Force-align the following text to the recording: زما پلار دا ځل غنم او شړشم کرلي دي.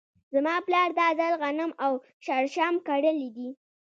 زما 0.33 0.55
پلار 0.65 0.89
دا 0.99 1.07
ځل 1.19 1.33
غنم 1.41 1.71
او 1.83 1.91
شړشم 2.25 2.75
کرلي 2.87 3.29
دي. 3.37 3.49